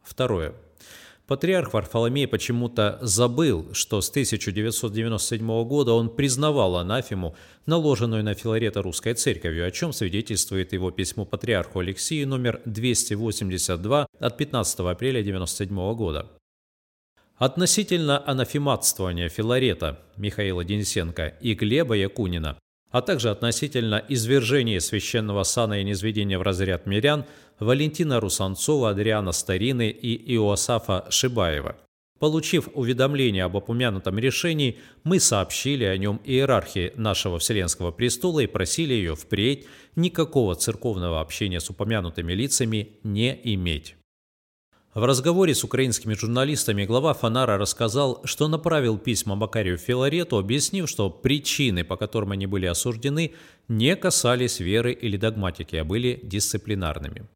Второе. 0.04 0.54
Патриарх 1.26 1.74
Варфоломей 1.74 2.28
почему-то 2.28 3.00
забыл, 3.02 3.66
что 3.72 4.00
с 4.00 4.10
1997 4.10 5.64
года 5.64 5.92
он 5.94 6.08
признавал 6.08 6.76
анафему, 6.76 7.34
наложенную 7.66 8.22
на 8.22 8.34
Филарета 8.34 8.80
русской 8.80 9.14
церковью, 9.14 9.66
о 9.66 9.72
чем 9.72 9.92
свидетельствует 9.92 10.72
его 10.72 10.92
письмо 10.92 11.24
патриарху 11.24 11.80
Алексею 11.80 12.28
номер 12.28 12.62
282 12.64 14.06
от 14.20 14.36
15 14.36 14.78
апреля 14.80 15.18
1997 15.18 15.94
года. 15.96 16.30
Относительно 17.38 18.22
анафематствования 18.26 19.28
Филарета 19.28 20.00
Михаила 20.16 20.64
Денисенко 20.64 21.34
и 21.42 21.52
Глеба 21.52 21.94
Якунина, 21.94 22.58
а 22.90 23.02
также 23.02 23.28
относительно 23.28 24.02
извержения 24.08 24.80
священного 24.80 25.42
сана 25.42 25.80
и 25.80 25.84
низведения 25.84 26.38
в 26.38 26.42
разряд 26.42 26.86
мирян 26.86 27.26
Валентина 27.60 28.20
Русанцова, 28.20 28.90
Адриана 28.90 29.32
Старины 29.32 29.90
и 29.90 30.34
Иосафа 30.34 31.04
Шибаева. 31.10 31.76
Получив 32.18 32.70
уведомление 32.72 33.44
об 33.44 33.54
упомянутом 33.56 34.18
решении, 34.18 34.78
мы 35.04 35.20
сообщили 35.20 35.84
о 35.84 35.98
нем 35.98 36.22
иерархии 36.24 36.94
нашего 36.96 37.38
Вселенского 37.38 37.90
престола 37.90 38.40
и 38.40 38.46
просили 38.46 38.94
ее 38.94 39.14
впредь 39.14 39.66
никакого 39.94 40.54
церковного 40.54 41.20
общения 41.20 41.60
с 41.60 41.68
упомянутыми 41.68 42.32
лицами 42.32 42.92
не 43.02 43.38
иметь. 43.44 43.96
В 44.96 45.04
разговоре 45.04 45.54
с 45.54 45.62
украинскими 45.62 46.14
журналистами 46.14 46.86
глава 46.86 47.12
Фанара 47.12 47.58
рассказал, 47.58 48.22
что 48.24 48.48
направил 48.48 48.96
письма 48.96 49.34
Макарию 49.34 49.76
Филарету, 49.76 50.38
объяснив, 50.38 50.88
что 50.88 51.10
причины, 51.10 51.84
по 51.84 51.98
которым 51.98 52.32
они 52.32 52.46
были 52.46 52.64
осуждены, 52.64 53.34
не 53.68 53.94
касались 53.94 54.58
веры 54.58 54.94
или 54.94 55.18
догматики, 55.18 55.76
а 55.76 55.84
были 55.84 56.18
дисциплинарными. 56.22 57.26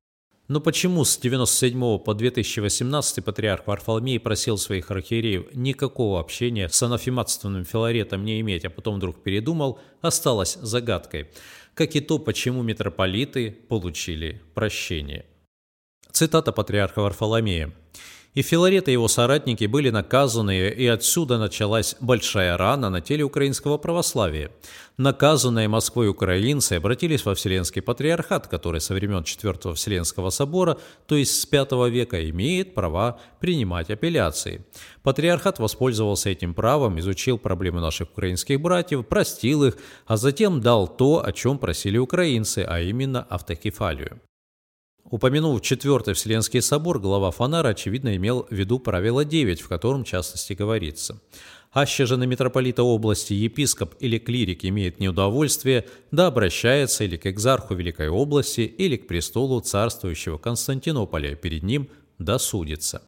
Но 0.49 0.63
почему 0.63 1.05
с 1.05 1.19
97 1.19 1.99
по 1.99 2.15
2018 2.15 3.23
патриарх 3.23 3.67
Варфоломей 3.67 4.19
просил 4.19 4.57
своих 4.57 4.91
архиереев 4.91 5.55
никакого 5.55 6.19
общения 6.19 6.67
с 6.67 6.83
анафематственным 6.83 7.67
Филаретом 7.67 8.25
не 8.25 8.41
иметь, 8.41 8.65
а 8.65 8.71
потом 8.71 8.97
вдруг 8.97 9.23
передумал, 9.23 9.79
осталось 10.01 10.55
загадкой. 10.63 11.29
Как 11.75 11.95
и 11.95 12.01
то, 12.01 12.19
почему 12.19 12.63
митрополиты 12.63 13.51
получили 13.69 14.41
прощение. 14.55 15.27
Цитата 16.21 16.53
патриарха 16.53 17.01
Варфоломея. 17.01 17.73
И 18.35 18.43
Филарет 18.43 18.89
и 18.89 18.93
его 18.93 19.09
соратники 19.09 19.65
были 19.65 19.89
наказаны, 19.89 20.69
и 20.69 20.87
отсюда 20.87 21.39
началась 21.39 21.97
большая 21.99 22.59
рана 22.59 22.91
на 22.91 23.01
теле 23.01 23.25
украинского 23.25 23.79
православия. 23.79 24.51
Наказанные 24.99 25.67
Москвой 25.69 26.11
украинцы 26.11 26.75
обратились 26.75 27.25
во 27.25 27.35
Вселенский 27.35 27.81
патриархат, 27.81 28.49
который 28.49 28.83
со 28.83 28.93
времен 28.93 29.25
Четвертого 29.25 29.75
Вселенского 29.75 30.29
собора, 30.29 30.77
то 31.07 31.15
есть 31.15 31.41
с 31.41 31.51
V 31.51 31.89
века, 31.89 32.29
имеет 32.29 32.75
права 32.75 33.19
принимать 33.41 33.89
апелляции. 33.89 34.67
Патриархат 35.03 35.59
воспользовался 35.59 36.29
этим 36.29 36.53
правом, 36.53 36.99
изучил 36.99 37.39
проблемы 37.39 37.81
наших 37.81 38.11
украинских 38.11 38.61
братьев, 38.61 39.07
простил 39.07 39.65
их, 39.65 39.79
а 40.07 40.19
затем 40.19 40.61
дал 40.61 40.87
то, 40.87 41.25
о 41.25 41.33
чем 41.33 41.57
просили 41.59 41.97
украинцы, 41.97 42.59
а 42.69 42.81
именно 42.83 43.23
автокефалию. 43.23 44.21
Упомянув 45.11 45.61
Четвертый 45.61 46.15
Вселенский 46.15 46.63
собор, 46.63 47.01
глава 47.01 47.33
Фонара, 47.33 47.71
очевидно, 47.71 48.15
имел 48.15 48.47
в 48.49 48.55
виду 48.55 48.79
правило 48.79 49.25
9, 49.25 49.61
в 49.61 49.69
котором 49.69 50.05
в 50.05 50.07
частности 50.07 50.53
говорится. 50.53 51.21
Аще 51.73 52.07
же 52.07 52.17
на 52.17 52.25
митрополита 52.25 52.85
области 52.85 53.33
епископ 53.33 53.97
или 53.99 54.19
клирик 54.19 54.65
имеет 54.65 55.01
неудовольствие, 55.01 55.89
да 56.13 56.29
обращается 56.29 57.03
или 57.03 57.17
к 57.17 57.27
экзарху 57.27 57.75
Великой 57.75 58.09
области, 58.09 58.61
или 58.61 58.97
к 58.97 59.09
престолу 59.09 59.61
царствующего 59.61 60.39
Константинополя, 60.39 61.35
перед 61.35 61.65
ним 61.65 61.89
досудится. 62.19 63.03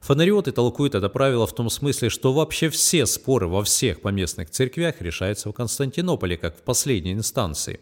Фонариоты 0.00 0.50
толкуют 0.50 0.96
это 0.96 1.08
правило 1.08 1.46
в 1.46 1.54
том 1.54 1.70
смысле, 1.70 2.10
что 2.10 2.32
вообще 2.32 2.70
все 2.70 3.06
споры 3.06 3.46
во 3.46 3.62
всех 3.62 4.00
поместных 4.00 4.50
церквях 4.50 5.00
решаются 5.00 5.48
в 5.48 5.52
Константинополе, 5.52 6.36
как 6.36 6.56
в 6.56 6.62
последней 6.62 7.12
инстанции. 7.12 7.78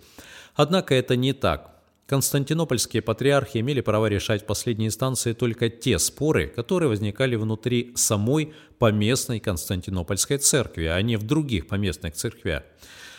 Однако 0.54 0.94
это 0.94 1.16
не 1.16 1.32
так– 1.32 1.76
Константинопольские 2.08 3.02
патриархи 3.02 3.58
имели 3.58 3.82
право 3.82 4.06
решать 4.06 4.42
в 4.42 4.46
последней 4.46 4.86
инстанции 4.86 5.34
только 5.34 5.68
те 5.68 5.98
споры, 5.98 6.48
которые 6.48 6.88
возникали 6.88 7.36
внутри 7.36 7.92
самой 7.96 8.54
поместной 8.78 9.40
Константинопольской 9.40 10.38
церкви, 10.38 10.86
а 10.86 11.02
не 11.02 11.16
в 11.16 11.24
других 11.24 11.66
поместных 11.66 12.14
церквях. 12.14 12.62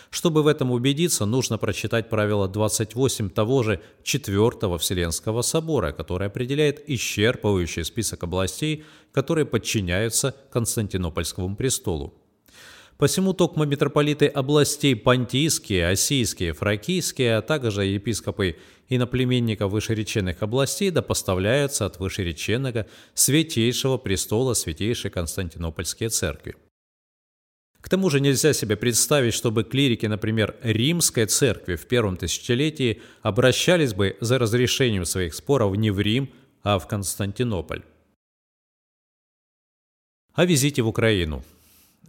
Чтобы 0.10 0.42
в 0.42 0.48
этом 0.48 0.72
убедиться, 0.72 1.28
нужно 1.28 1.60
прочитать 1.60 2.10
правило 2.10 2.48
28 2.48 3.30
того 3.30 3.62
же 3.62 3.80
Четвертого 4.02 4.80
Вселенского 4.80 5.44
собора, 5.44 5.92
которое 5.92 6.26
определяет 6.26 6.90
исчерпывающий 6.90 7.84
список 7.84 8.24
областей, 8.24 8.86
которые 9.12 9.46
подчиняются 9.46 10.36
Константинопольскому 10.50 11.56
престолу. 11.56 12.16
Посему 13.00 13.32
токмо 13.32 13.66
митрополиты 13.66 14.28
областей 14.28 14.94
Понтийские, 14.94 15.88
Осийские, 15.88 16.52
Фракийские, 16.52 17.38
а 17.38 17.42
также 17.42 17.86
епископы 17.86 18.58
иноплеменников 18.90 19.72
вышереченных 19.72 20.44
областей 20.44 20.92
да 20.92 21.02
поставляются 21.02 21.86
от 21.86 21.98
вышереченного 21.98 22.88
святейшего 23.14 23.96
престола 23.96 24.54
Святейшей 24.54 25.12
Константинопольской 25.12 26.10
Церкви. 26.10 26.58
К 27.80 27.88
тому 27.88 28.10
же 28.10 28.20
нельзя 28.20 28.52
себе 28.52 28.76
представить, 28.76 29.34
чтобы 29.34 29.64
клирики, 29.64 30.06
например, 30.06 30.58
Римской 30.62 31.26
церкви 31.26 31.78
в 31.78 31.88
первом 31.88 32.18
тысячелетии 32.18 33.02
обращались 33.22 33.94
бы 33.94 34.18
за 34.20 34.38
разрешением 34.38 35.06
своих 35.06 35.36
споров 35.36 35.74
не 35.78 35.90
в 35.90 36.02
Рим, 36.02 36.34
а 36.64 36.78
в 36.78 36.86
Константинополь. 36.86 37.84
О 40.34 40.44
визите 40.44 40.82
в 40.82 40.90
Украину– 40.90 41.46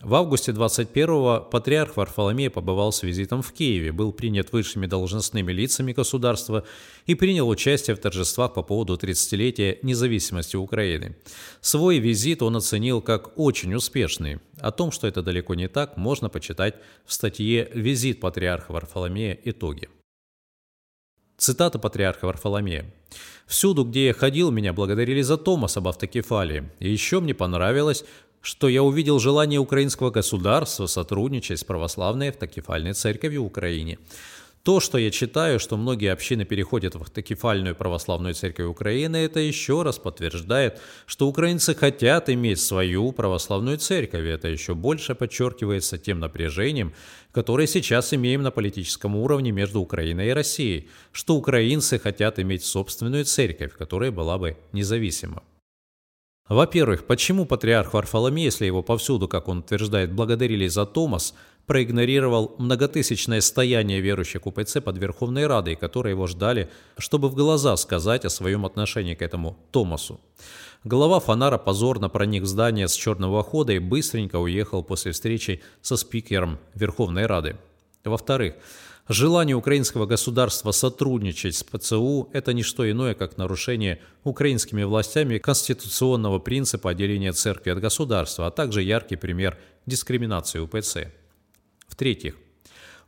в 0.02 0.14
августе 0.14 0.52
21-го 0.52 1.40
патриарх 1.50 1.96
Варфоломей 1.96 2.48
побывал 2.48 2.90
с 2.90 3.02
визитом 3.02 3.42
в 3.42 3.52
Киеве, 3.52 3.92
был 3.92 4.12
принят 4.12 4.50
высшими 4.52 4.86
должностными 4.86 5.52
лицами 5.52 5.92
государства 5.92 6.64
и 7.04 7.14
принял 7.14 7.48
участие 7.48 7.94
в 7.94 8.00
торжествах 8.00 8.54
по 8.54 8.62
поводу 8.62 8.94
30-летия 8.94 9.78
независимости 9.82 10.56
Украины. 10.56 11.16
Свой 11.60 11.98
визит 11.98 12.42
он 12.42 12.56
оценил 12.56 13.02
как 13.02 13.38
очень 13.38 13.74
успешный. 13.74 14.38
О 14.58 14.70
том, 14.70 14.90
что 14.90 15.06
это 15.06 15.22
далеко 15.22 15.54
не 15.54 15.68
так, 15.68 15.98
можно 15.98 16.30
почитать 16.30 16.76
в 17.04 17.12
статье 17.12 17.70
«Визит 17.74 18.20
патриарха 18.20 18.72
Варфоломея. 18.72 19.38
Итоги». 19.44 19.90
Цитата 21.36 21.78
патриарха 21.78 22.26
Варфоломея. 22.26 22.90
«Всюду, 23.46 23.84
где 23.84 24.06
я 24.06 24.14
ходил, 24.14 24.50
меня 24.50 24.72
благодарили 24.72 25.22
за 25.22 25.36
Томас 25.36 25.76
об 25.76 25.88
автокефалии. 25.88 26.70
И 26.78 26.90
еще 26.90 27.20
мне 27.20 27.34
понравилось, 27.34 28.04
что 28.40 28.68
я 28.68 28.82
увидел 28.82 29.18
желание 29.18 29.60
украинского 29.60 30.10
государства 30.10 30.86
сотрудничать 30.86 31.60
с 31.60 31.64
православной 31.64 32.30
автокефальной 32.30 32.94
церковью 32.94 33.42
в 33.42 33.46
Украине. 33.46 33.98
То, 34.62 34.78
что 34.78 34.98
я 34.98 35.10
читаю, 35.10 35.58
что 35.58 35.78
многие 35.78 36.12
общины 36.12 36.44
переходят 36.44 36.94
в 36.94 37.00
автокефальную 37.00 37.74
православную 37.74 38.34
церковь 38.34 38.66
Украины, 38.66 39.16
это 39.16 39.40
еще 39.40 39.82
раз 39.82 39.98
подтверждает, 39.98 40.78
что 41.06 41.28
украинцы 41.28 41.74
хотят 41.74 42.28
иметь 42.28 42.60
свою 42.60 43.10
православную 43.12 43.78
церковь. 43.78 44.26
Это 44.26 44.48
еще 44.48 44.74
больше 44.74 45.14
подчеркивается 45.14 45.96
тем 45.96 46.20
напряжением, 46.20 46.92
которое 47.32 47.66
сейчас 47.66 48.12
имеем 48.12 48.42
на 48.42 48.50
политическом 48.50 49.16
уровне 49.16 49.50
между 49.50 49.80
Украиной 49.80 50.28
и 50.28 50.34
Россией, 50.34 50.90
что 51.10 51.36
украинцы 51.36 51.98
хотят 51.98 52.38
иметь 52.38 52.62
собственную 52.62 53.24
церковь, 53.24 53.72
которая 53.74 54.10
была 54.10 54.36
бы 54.36 54.58
независима. 54.72 55.42
Во-первых, 56.50 57.06
почему 57.06 57.46
патриарх 57.46 57.94
Варфоломей, 57.94 58.46
если 58.46 58.66
его 58.66 58.82
повсюду, 58.82 59.28
как 59.28 59.46
он 59.46 59.58
утверждает, 59.58 60.12
благодарили 60.12 60.66
за 60.66 60.84
Томас, 60.84 61.32
проигнорировал 61.66 62.56
многотысячное 62.58 63.40
стояние 63.40 64.00
верующих 64.00 64.48
УПЦ 64.48 64.80
под 64.84 64.98
Верховной 64.98 65.46
Радой, 65.46 65.76
которые 65.76 66.14
его 66.14 66.26
ждали, 66.26 66.68
чтобы 66.98 67.28
в 67.28 67.36
глаза 67.36 67.76
сказать 67.76 68.24
о 68.24 68.30
своем 68.30 68.66
отношении 68.66 69.14
к 69.14 69.22
этому 69.22 69.58
Томасу. 69.70 70.20
Глава 70.82 71.20
Фонара 71.20 71.56
позорно 71.56 72.08
проник 72.08 72.42
в 72.42 72.46
здание 72.46 72.88
с 72.88 72.94
черного 72.94 73.44
хода 73.44 73.72
и 73.72 73.78
быстренько 73.78 74.34
уехал 74.40 74.82
после 74.82 75.12
встречи 75.12 75.62
со 75.82 75.96
спикером 75.96 76.58
Верховной 76.74 77.26
Рады. 77.26 77.58
Во-вторых, 78.02 78.54
Желание 79.12 79.56
украинского 79.56 80.06
государства 80.06 80.70
сотрудничать 80.70 81.56
с 81.56 81.64
ПЦУ– 81.64 82.28
это 82.32 82.52
не 82.52 82.62
что 82.62 82.88
иное, 82.88 83.14
как 83.14 83.36
нарушение 83.36 84.00
украинскими 84.22 84.84
властями 84.84 85.38
конституционного 85.38 86.38
принципа 86.38 86.90
отделения 86.90 87.32
церкви 87.32 87.70
от 87.70 87.80
государства, 87.80 88.46
а 88.46 88.52
также 88.52 88.84
яркий 88.84 89.16
пример 89.16 89.58
дискриминации 89.84 90.60
УПЦ. 90.60 91.08
В-третьих, 91.88 92.36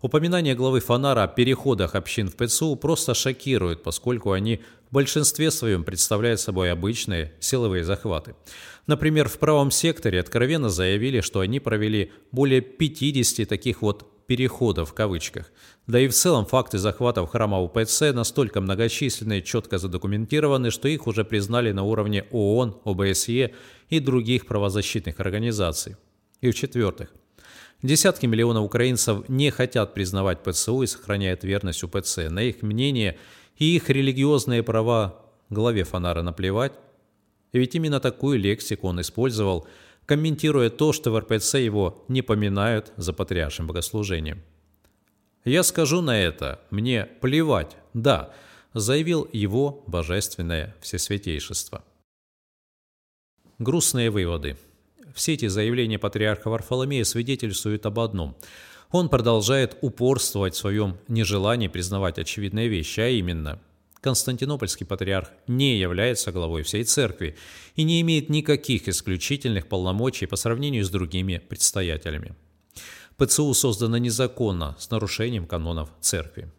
упоминание 0.00 0.56
главы 0.56 0.80
Фонара 0.80 1.22
о 1.22 1.28
переходах 1.28 1.94
общин 1.94 2.28
в 2.28 2.34
ПЦУ 2.34 2.74
просто 2.74 3.14
шокирует, 3.14 3.84
поскольку 3.84 4.32
они 4.32 4.60
в 4.90 4.94
большинстве 4.94 5.52
своем 5.52 5.84
представляют 5.84 6.40
собой 6.40 6.72
обычные 6.72 7.32
силовые 7.38 7.84
захваты. 7.84 8.34
Например, 8.88 9.28
в 9.28 9.38
правом 9.38 9.70
секторе 9.70 10.18
откровенно 10.18 10.68
заявили, 10.68 11.20
что 11.20 11.38
они 11.38 11.60
провели 11.60 12.10
более 12.32 12.60
50 12.60 13.48
таких 13.48 13.82
вот 13.82 14.11
переходов 14.26 14.90
в 14.90 14.94
кавычках. 14.94 15.52
Да 15.86 16.00
и 16.00 16.08
в 16.08 16.12
целом 16.12 16.46
факты 16.46 16.78
захватов 16.78 17.30
храма 17.30 17.60
УПЦ 17.60 18.12
настолько 18.12 18.60
многочисленны 18.60 19.38
и 19.38 19.44
четко 19.44 19.78
задокументированы, 19.78 20.70
что 20.70 20.88
их 20.88 21.06
уже 21.06 21.24
признали 21.24 21.72
на 21.72 21.82
уровне 21.82 22.24
ООН, 22.30 22.80
ОБСЕ 22.84 23.52
и 23.88 24.00
других 24.00 24.46
правозащитных 24.46 25.20
организаций. 25.20 25.96
И 26.40 26.50
в-четвертых, 26.50 27.12
десятки 27.82 28.26
миллионов 28.26 28.64
украинцев 28.64 29.28
не 29.28 29.50
хотят 29.50 29.94
признавать 29.94 30.42
ПЦУ 30.42 30.82
и 30.82 30.86
сохраняют 30.86 31.44
верность 31.44 31.82
УПЦ. 31.82 32.28
На 32.30 32.42
их 32.42 32.62
мнение 32.62 33.18
и 33.56 33.76
их 33.76 33.90
религиозные 33.90 34.62
права 34.62 35.24
главе 35.50 35.84
Фонара 35.84 36.22
наплевать. 36.22 36.72
Ведь 37.52 37.74
именно 37.74 38.00
такую 38.00 38.38
лексику 38.38 38.88
он 38.88 39.00
использовал– 39.00 39.66
комментируя 40.06 40.70
то, 40.70 40.92
что 40.92 41.10
в 41.10 41.18
РПЦ 41.18 41.54
его 41.54 42.04
не 42.08 42.22
поминают 42.22 42.92
за 42.96 43.12
патриаршим 43.12 43.66
богослужением. 43.66 44.42
«Я 45.44 45.62
скажу 45.62 46.00
на 46.00 46.20
это, 46.20 46.60
мне 46.70 47.06
плевать, 47.20 47.76
да», 47.94 48.32
заявил 48.74 49.28
его 49.32 49.84
божественное 49.86 50.74
всесвятейшество. 50.80 51.84
Грустные 53.58 54.10
выводы. 54.10 54.56
Все 55.14 55.34
эти 55.34 55.46
заявления 55.46 55.98
патриарха 55.98 56.48
Варфоломея 56.48 57.04
свидетельствуют 57.04 57.84
об 57.86 58.00
одном. 58.00 58.36
Он 58.90 59.08
продолжает 59.08 59.76
упорствовать 59.82 60.54
в 60.54 60.58
своем 60.58 60.96
нежелании 61.08 61.68
признавать 61.68 62.18
очевидные 62.18 62.68
вещи, 62.68 63.00
а 63.00 63.08
именно– 63.08 63.60
Константинопольский 64.02 64.84
патриарх 64.84 65.30
не 65.46 65.78
является 65.78 66.32
главой 66.32 66.64
всей 66.64 66.82
церкви 66.82 67.36
и 67.76 67.84
не 67.84 68.00
имеет 68.00 68.28
никаких 68.28 68.88
исключительных 68.88 69.68
полномочий 69.68 70.26
по 70.26 70.34
сравнению 70.34 70.84
с 70.84 70.90
другими 70.90 71.38
предстоятелями. 71.38 72.34
ПЦУ 73.16 73.54
создано 73.54 73.98
незаконно, 73.98 74.74
с 74.80 74.90
нарушением 74.90 75.46
канонов 75.46 75.88
церкви. 76.00 76.50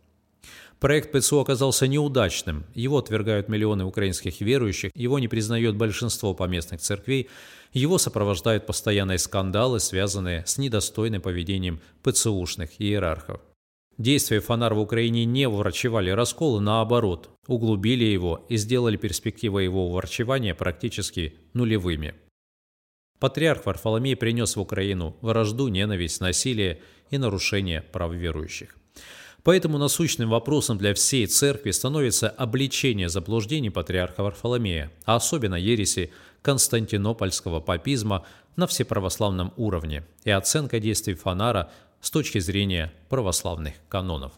Проект 0.80 1.12
ПЦУ 1.12 1.40
оказался 1.40 1.86
неудачным. 1.86 2.66
Его 2.76 2.98
отвергают 2.98 3.50
миллионы 3.50 3.84
украинских 3.84 4.40
верующих, 4.40 4.92
его 4.96 5.20
не 5.20 5.28
признает 5.28 5.76
большинство 5.76 6.34
поместных 6.34 6.80
церквей, 6.80 7.30
его 7.74 7.98
сопровождают 7.98 8.66
постоянные 8.66 9.18
скандалы, 9.18 9.82
связанные 9.82 10.46
с 10.46 10.58
недостойным 10.58 11.22
поведением 11.22 11.82
ПЦУшных 12.04 12.70
иерархов. 12.80 13.42
Действия 13.98 14.40
Фонар 14.40 14.74
в 14.74 14.80
Украине 14.80 15.24
не 15.26 15.48
врачевали 15.48 16.10
расколы, 16.10 16.60
наоборот, 16.62 17.30
углубили 17.48 18.06
его 18.06 18.44
и 18.50 18.58
сделали 18.58 18.98
перспективы 18.98 19.64
его 19.64 19.92
врачевания 19.92 20.56
практически 20.56 21.36
нулевыми. 21.54 22.16
Патриарх 23.20 23.66
Варфоломей 23.66 24.16
принес 24.16 24.56
в 24.56 24.60
Украину 24.62 25.16
вражду, 25.22 25.68
ненависть, 25.68 26.22
насилие 26.22 26.82
и 27.12 27.18
нарушение 27.18 27.84
прав 27.84 28.14
верующих. 28.14 28.76
Поэтому 29.44 29.78
насущным 29.78 30.30
вопросом 30.30 30.78
для 30.78 30.94
всей 30.94 31.28
церкви 31.28 31.72
становится 31.72 32.30
обличение 32.30 33.10
заблуждений 33.10 33.70
патриарха 33.70 34.24
Варфоломея, 34.24 34.92
а 35.06 35.18
особенно 35.18 35.56
ереси 35.56 36.12
константинопольского 36.42 37.60
папизма 37.60 38.26
на 38.56 38.68
всеправославном 38.68 39.54
уровне 39.58 40.04
и 40.24 40.32
оценка 40.32 40.80
действий 40.80 41.14
Фонара 41.14 41.72
с 42.04 42.12
точки 42.12 42.40
зрения 42.40 42.92
православных 43.08 43.76
канонов. 43.88 44.34